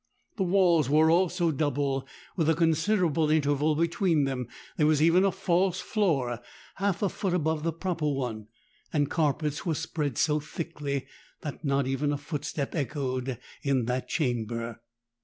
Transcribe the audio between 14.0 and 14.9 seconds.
chamber.